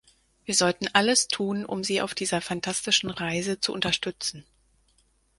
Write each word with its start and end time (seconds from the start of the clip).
Wir 0.45 0.55
sollten 0.55 0.87
alles 0.93 1.27
tun, 1.27 1.63
um 1.63 1.83
sie 1.83 2.01
auf 2.01 2.15
dieser 2.15 2.41
fantastischen 2.41 3.11
Reise 3.11 3.59
zu 3.59 3.71
unterstützen. 3.71 4.43